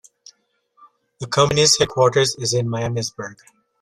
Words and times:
The 1.19 1.27
company's 1.27 1.77
headquarters 1.77 2.35
is 2.39 2.55
in 2.55 2.67
Miamisburg. 2.67 3.35